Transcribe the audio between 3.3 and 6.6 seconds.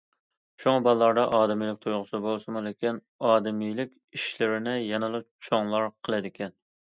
ئادىمىيلىك ئىشلىرىنى يەنىلا چوڭلار قىلىدىكەن.